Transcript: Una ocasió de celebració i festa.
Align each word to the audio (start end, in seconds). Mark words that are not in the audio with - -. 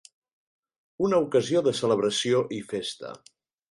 Una 1.09 1.21
ocasió 1.27 1.63
de 1.69 1.77
celebració 1.83 2.45
i 2.61 2.67
festa. 2.77 3.19